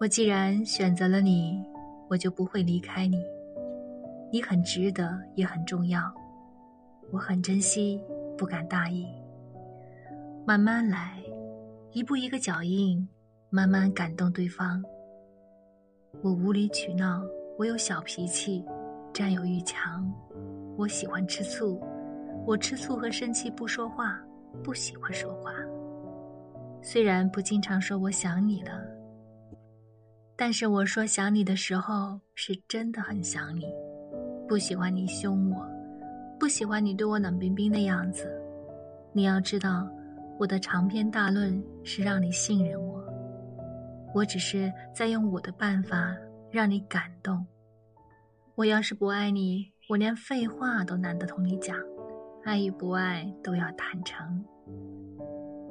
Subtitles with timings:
[0.00, 1.60] 我既然选择了你，
[2.08, 3.20] 我就不会离开你。
[4.30, 6.14] 你很值得，也很重要，
[7.10, 8.00] 我很珍惜，
[8.36, 9.06] 不敢大意。
[10.46, 11.20] 慢慢来，
[11.90, 13.08] 一步一个脚印，
[13.50, 14.80] 慢慢感动对方。
[16.22, 17.24] 我无理取闹，
[17.58, 18.64] 我有小脾气，
[19.12, 20.08] 占有欲强。
[20.76, 21.82] 我喜欢吃醋，
[22.46, 24.16] 我吃醋和生气不说话，
[24.62, 25.50] 不喜欢说话。
[26.82, 28.80] 虽然不经常说我想你了，
[30.40, 33.64] 但是我说想你的时候是真的很想你。
[34.46, 35.68] 不喜欢你凶我，
[36.38, 38.30] 不喜欢你对我冷冰冰的样子。
[39.12, 39.90] 你要知道，
[40.38, 43.04] 我的长篇大论是让你信任我。
[44.14, 46.16] 我只是在用我的办法
[46.52, 47.44] 让你感动。
[48.54, 51.76] 我要是不爱你，我连废话都懒得同你讲，
[52.44, 54.44] 爱与不爱都要坦诚。